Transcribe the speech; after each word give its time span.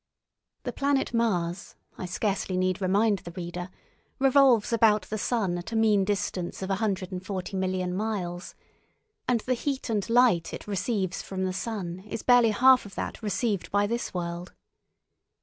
The 0.63 0.73
planet 0.73 1.13
Mars, 1.13 1.75
I 1.95 2.07
scarcely 2.07 2.57
need 2.57 2.81
remind 2.81 3.19
the 3.19 3.29
reader, 3.33 3.69
revolves 4.17 4.73
about 4.73 5.03
the 5.03 5.19
sun 5.19 5.59
at 5.59 5.71
a 5.73 5.75
mean 5.75 6.05
distance 6.05 6.63
of 6.63 6.71
140,000,000 6.71 7.91
miles, 7.93 8.55
and 9.27 9.41
the 9.41 9.51
light 9.53 9.89
and 9.91 10.03
heat 10.03 10.53
it 10.55 10.65
receives 10.67 11.21
from 11.21 11.43
the 11.43 11.53
sun 11.53 11.99
is 12.07 12.23
barely 12.23 12.49
half 12.49 12.87
of 12.87 12.95
that 12.95 13.21
received 13.21 13.69
by 13.69 13.85
this 13.85 14.11
world. 14.11 14.53